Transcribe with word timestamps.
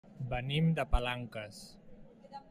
Venim 0.29 0.71
de 0.79 0.85
Palanques. 0.93 1.59